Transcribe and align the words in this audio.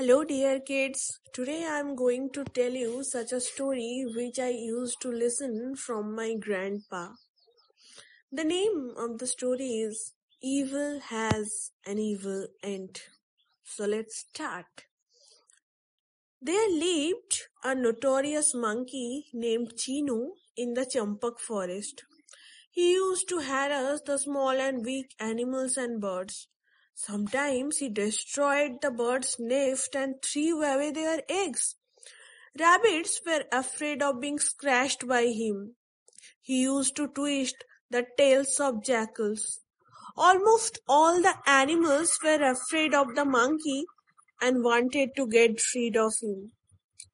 Hello, 0.00 0.24
dear 0.24 0.60
kids. 0.60 1.20
Today 1.30 1.62
I 1.62 1.78
am 1.78 1.94
going 1.94 2.30
to 2.30 2.42
tell 2.42 2.72
you 2.72 3.04
such 3.04 3.32
a 3.32 3.38
story 3.38 4.06
which 4.16 4.38
I 4.38 4.48
used 4.48 4.98
to 5.02 5.10
listen 5.12 5.76
from 5.76 6.14
my 6.16 6.36
grandpa. 6.40 7.08
The 8.32 8.44
name 8.44 8.94
of 8.96 9.18
the 9.18 9.26
story 9.26 9.72
is 9.88 10.14
Evil 10.42 11.00
Has 11.00 11.72
an 11.86 11.98
Evil 11.98 12.46
End. 12.62 13.02
So 13.62 13.84
let's 13.84 14.20
start. 14.20 14.86
There 16.40 16.70
lived 16.70 17.36
a 17.62 17.74
notorious 17.74 18.54
monkey 18.54 19.26
named 19.34 19.74
Chinu 19.74 20.28
in 20.56 20.72
the 20.72 20.86
Champak 20.86 21.38
forest. 21.38 22.04
He 22.70 22.92
used 22.92 23.28
to 23.28 23.40
harass 23.40 24.00
the 24.06 24.18
small 24.18 24.58
and 24.68 24.82
weak 24.82 25.14
animals 25.20 25.76
and 25.76 26.00
birds. 26.00 26.48
Sometimes 27.02 27.78
he 27.78 27.88
destroyed 27.88 28.82
the 28.82 28.90
birds' 28.90 29.36
nest 29.38 29.96
and 29.96 30.20
threw 30.22 30.62
away 30.62 30.90
their 30.90 31.22
eggs. 31.30 31.76
Rabbits 32.58 33.22
were 33.24 33.44
afraid 33.50 34.02
of 34.02 34.20
being 34.20 34.38
scratched 34.38 35.08
by 35.08 35.28
him. 35.28 35.76
He 36.42 36.60
used 36.60 36.96
to 36.96 37.08
twist 37.08 37.64
the 37.88 38.06
tails 38.18 38.60
of 38.60 38.84
jackals. 38.84 39.60
Almost 40.14 40.80
all 40.86 41.22
the 41.22 41.36
animals 41.46 42.18
were 42.22 42.50
afraid 42.50 42.92
of 42.92 43.14
the 43.14 43.24
monkey 43.24 43.86
and 44.42 44.62
wanted 44.62 45.16
to 45.16 45.26
get 45.26 45.58
rid 45.74 45.96
of 45.96 46.12
him. 46.20 46.52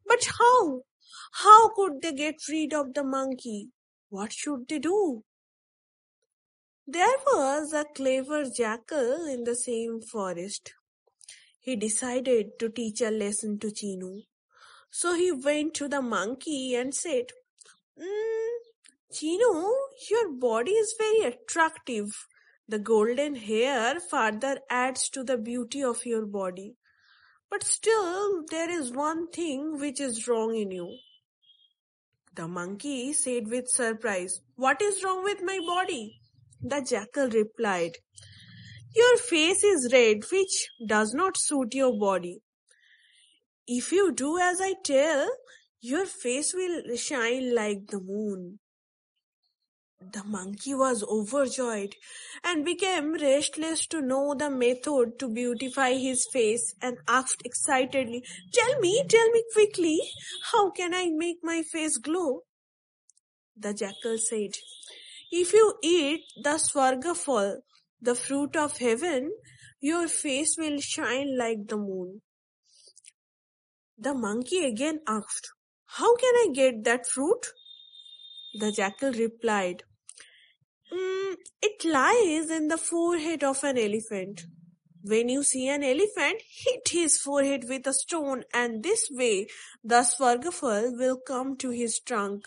But 0.05 0.25
how? 0.41 0.83
How 1.45 1.69
could 1.69 2.03
they 2.03 2.13
get 2.13 2.49
rid 2.49 2.75
of 2.75 2.93
the 2.93 3.05
monkey? 3.05 3.69
What 4.09 4.33
should 4.33 4.67
they 4.67 4.81
do? 4.81 5.23
There 6.89 7.17
was 7.27 7.73
a 7.73 7.85
clever 7.85 8.45
jackal 8.49 9.27
in 9.27 9.43
the 9.43 9.57
same 9.57 10.01
forest. 10.01 10.73
He 11.59 11.75
decided 11.75 12.61
to 12.61 12.69
teach 12.69 13.01
a 13.01 13.11
lesson 13.11 13.59
to 13.59 13.73
Chinu. 13.73 14.23
So 14.89 15.15
he 15.15 15.33
went 15.33 15.75
to 15.75 15.89
the 15.89 16.01
monkey 16.01 16.77
and 16.77 16.95
said, 16.95 17.33
mm, 18.01 18.49
Chinu, 19.13 19.73
your 20.09 20.29
body 20.35 20.71
is 20.71 20.95
very 20.97 21.23
attractive. 21.23 22.29
The 22.69 22.79
golden 22.79 23.35
hair 23.35 23.99
further 23.99 24.61
adds 24.71 25.09
to 25.09 25.25
the 25.25 25.39
beauty 25.39 25.83
of 25.83 26.07
your 26.07 26.25
body. 26.25 26.77
But 27.51 27.65
still, 27.65 28.45
there 28.49 28.71
is 28.71 28.93
one 28.93 29.29
thing 29.33 29.81
which 29.81 30.01
is 30.01 30.29
wrong 30.29 30.55
in 30.55 30.71
you. 30.71 30.99
The 32.37 32.47
monkey 32.47 33.13
said 33.13 33.49
with 33.49 33.67
surprise, 33.69 34.41
What 34.55 34.81
is 34.81 35.03
wrong 35.03 35.25
with 35.25 35.43
my 35.43 35.59
body? 35.67 36.21
The 36.69 36.81
jackal 36.81 37.29
replied, 37.29 37.99
Your 38.93 39.19
face 39.19 39.63
is 39.63 39.93
red, 39.93 40.25
which 40.33 40.69
does 40.85 41.15
not 41.15 41.37
suit 41.39 41.75
your 41.75 41.97
body. 41.97 42.41
If 43.69 43.93
you 43.93 44.11
do 44.11 44.37
as 44.39 44.61
I 44.61 44.75
tell, 44.83 45.29
your 45.81 46.07
face 46.07 46.53
will 46.55 46.97
shine 46.97 47.55
like 47.55 47.87
the 47.87 48.01
moon. 48.01 48.59
The 50.01 50.25
monkey 50.25 50.75
was 50.75 51.05
overjoyed 51.05 51.95
and 52.43 52.65
became 52.65 53.15
restless 53.15 53.87
to 53.87 54.03
know 54.03 54.35
the 54.35 54.51
method 54.51 55.21
to 55.21 55.29
beautify 55.29 55.93
his 55.93 56.27
face 56.33 56.75
and 56.83 56.99
asked 57.07 57.43
excitedly, 57.45 58.25
Tell 58.53 58.81
me, 58.81 59.05
tell 59.09 59.31
me 59.31 59.45
quickly, 59.53 60.01
how 60.51 60.71
can 60.71 60.95
I 60.95 61.11
make 61.15 61.39
my 61.45 61.63
face 61.63 61.97
glow? 61.97 62.41
The 63.57 63.73
jackal 63.73 64.19
said, 64.19 64.55
if 65.31 65.53
you 65.53 65.75
eat 65.83 66.25
the 66.37 66.59
Swargafal, 66.59 67.57
the 68.01 68.15
fruit 68.15 68.57
of 68.57 68.79
heaven, 68.79 69.33
your 69.81 70.09
face 70.09 70.57
will 70.59 70.81
shine 70.81 71.37
like 71.37 71.67
the 71.67 71.77
moon. 71.77 72.23
The 73.99 74.15
monkey 74.15 74.65
again 74.65 75.01
asked, 75.09 75.51
How 75.87 76.17
can 76.17 76.35
I 76.35 76.49
get 76.53 76.85
that 76.85 77.07
fruit? 77.07 77.47
The 78.59 78.71
jackal 78.73 79.13
replied, 79.13 79.83
mm, 80.93 81.37
It 81.63 81.85
lies 81.85 82.51
in 82.51 82.69
the 82.69 82.79
forehead 82.79 83.43
of 83.43 83.65
an 83.65 83.79
elephant. 83.79 84.45
When 85.03 85.29
you 85.29 85.43
see 85.43 85.69
an 85.69 85.83
elephant, 85.83 86.43
hit 86.65 86.89
his 86.91 87.19
forehead 87.19 87.65
with 87.69 87.87
a 87.87 87.93
stone 87.93 88.45
and 88.53 88.83
this 88.83 89.09
way 89.11 89.47
the 89.83 90.03
Swargafal 90.03 90.99
will 90.99 91.17
come 91.17 91.57
to 91.59 91.71
his 91.71 92.01
trunk 92.01 92.47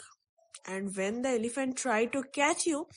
and 0.65 0.95
when 0.95 1.21
the 1.21 1.29
elephant 1.29 1.77
try 1.77 2.05
to 2.05 2.23
catch 2.23 2.65
you, 2.65 2.87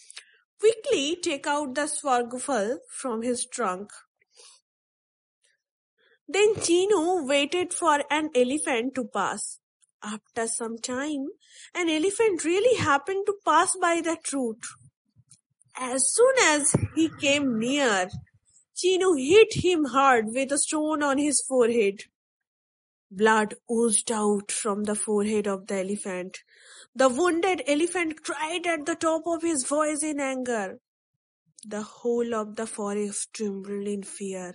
quickly 0.59 1.17
take 1.17 1.47
out 1.47 1.75
the 1.75 1.83
swargafal 1.83 2.79
from 2.89 3.23
his 3.23 3.47
trunk. 3.47 3.91
Then 6.29 6.55
Chinu 6.55 7.27
waited 7.29 7.75
for 7.75 8.03
an 8.11 8.31
elephant 8.35 8.95
to 8.95 9.05
pass. 9.05 9.59
After 10.03 10.47
some 10.47 10.79
time, 10.79 11.27
an 11.75 11.89
elephant 11.89 12.45
really 12.45 12.77
happened 12.77 13.27
to 13.27 13.35
pass 13.45 13.77
by 13.81 14.01
that 14.05 14.33
route. 14.33 14.65
As 15.77 16.13
soon 16.13 16.35
as 16.43 16.75
he 16.95 17.09
came 17.21 17.59
near, 17.59 18.09
Chinu 18.77 19.19
hit 19.19 19.65
him 19.65 19.85
hard 19.85 20.27
with 20.29 20.53
a 20.53 20.59
stone 20.59 21.03
on 21.03 21.19
his 21.19 21.41
forehead. 21.41 22.05
Blood 23.15 23.57
oozed 23.71 24.11
out 24.11 24.51
from 24.51 24.85
the 24.85 24.95
forehead 24.95 25.47
of 25.47 25.67
the 25.67 25.81
elephant. 25.81 26.39
The 26.95 27.11
wounded 27.11 27.63
elephant 27.67 28.23
cried 28.23 28.67
at 28.67 28.87
the 28.87 28.95
top 28.95 29.27
of 29.27 29.43
his 29.43 29.65
voice 29.65 30.03
in 30.03 30.19
anger. 30.19 30.79
The 31.63 31.83
whole 31.83 32.35
of 32.35 32.57
the 32.57 32.67
forest 32.67 33.35
trembled 33.35 33.87
in 33.87 34.03
fear. 34.03 34.55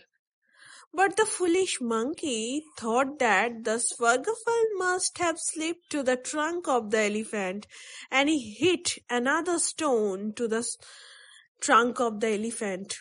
But 0.91 1.17
the 1.17 1.27
foolish 1.27 1.79
monkey 1.81 2.63
thought 2.79 3.19
that 3.19 3.63
the 3.63 3.77
Swargafal 3.77 4.63
must 4.77 5.19
have 5.19 5.39
slipped 5.39 5.91
to 5.91 6.01
the 6.01 6.17
trunk 6.17 6.67
of 6.67 6.89
the 6.89 7.01
elephant 7.01 7.67
and 8.09 8.27
he 8.27 8.55
hit 8.55 8.97
another 9.07 9.59
stone 9.59 10.33
to 10.33 10.47
the 10.47 10.67
trunk 11.61 11.99
of 11.99 12.21
the 12.21 12.33
elephant. 12.33 12.97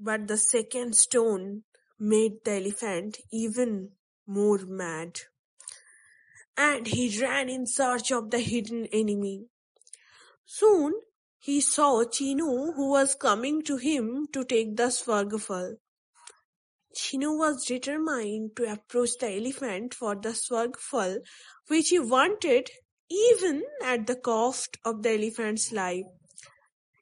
But 0.00 0.26
the 0.26 0.36
second 0.36 0.96
stone 0.96 1.62
made 1.98 2.44
the 2.44 2.52
elephant 2.52 3.18
even 3.32 3.90
more 4.26 4.58
mad. 4.58 5.20
And 6.56 6.86
he 6.86 7.20
ran 7.20 7.48
in 7.48 7.66
search 7.66 8.10
of 8.10 8.30
the 8.30 8.40
hidden 8.40 8.86
enemy. 8.86 9.46
Soon 10.44 10.94
he 11.38 11.60
saw 11.60 12.04
Chinu 12.04 12.74
who 12.74 12.90
was 12.90 13.14
coming 13.14 13.62
to 13.62 13.76
him 13.76 14.26
to 14.32 14.44
take 14.44 14.76
the 14.76 14.90
Swargafal. 14.90 15.76
Chinu 16.94 17.38
was 17.38 17.64
determined 17.64 18.56
to 18.56 18.72
approach 18.72 19.10
the 19.20 19.30
elephant 19.30 19.94
for 19.94 20.14
the 20.14 20.30
Swargafal 20.30 21.18
which 21.68 21.90
he 21.90 21.98
wanted 21.98 22.70
even 23.10 23.62
at 23.84 24.06
the 24.06 24.16
cost 24.16 24.76
of 24.84 25.02
the 25.02 25.10
elephant's 25.10 25.72
life. 25.72 26.06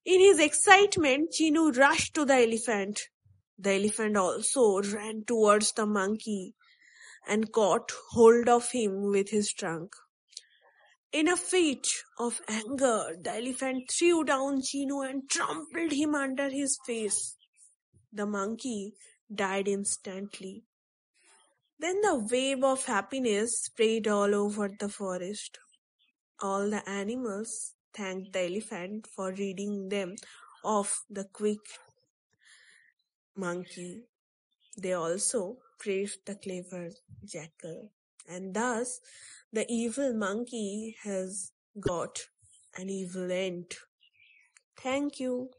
In 0.04 0.20
his 0.20 0.38
excitement, 0.38 1.32
Chinu 1.32 1.76
rushed 1.76 2.14
to 2.14 2.24
the 2.24 2.34
elephant. 2.34 3.08
The 3.58 3.74
elephant 3.74 4.16
also 4.16 4.82
ran 4.82 5.24
towards 5.24 5.72
the 5.72 5.86
monkey 5.86 6.54
and 7.26 7.50
caught 7.52 7.92
hold 8.10 8.48
of 8.48 8.70
him 8.70 9.10
with 9.10 9.30
his 9.30 9.52
trunk. 9.52 9.94
In 11.12 11.28
a 11.28 11.36
fit 11.36 11.86
of 12.18 12.40
anger, 12.46 13.16
the 13.20 13.36
elephant 13.36 13.90
threw 13.90 14.24
down 14.24 14.60
Chinu 14.60 15.08
and 15.08 15.28
trampled 15.30 15.92
him 15.92 16.14
under 16.14 16.50
his 16.50 16.78
face. 16.86 17.36
The 18.12 18.26
monkey 18.26 18.94
died 19.34 19.68
instantly. 19.68 20.64
Then 21.78 22.00
the 22.00 22.26
wave 22.30 22.64
of 22.64 22.84
happiness 22.84 23.62
spread 23.62 24.06
all 24.08 24.34
over 24.34 24.68
the 24.68 24.88
forest. 24.88 25.58
All 26.40 26.68
the 26.68 26.88
animals 26.88 27.72
thanked 27.94 28.32
the 28.32 28.46
elephant 28.46 29.06
for 29.06 29.30
ridding 29.30 29.88
them 29.88 30.16
of 30.64 31.02
the 31.08 31.24
quick 31.24 31.60
monkey. 33.36 34.04
They 34.78 34.92
also 34.94 35.58
praised 35.78 36.26
the 36.26 36.36
clever 36.36 36.90
jackal, 37.24 37.90
and 38.28 38.54
thus 38.54 39.00
the 39.52 39.66
evil 39.70 40.14
monkey 40.14 40.96
has 41.02 41.52
got 41.80 42.28
an 42.76 42.90
evil 42.90 43.30
end. 43.32 43.76
Thank 44.80 45.20
you. 45.20 45.50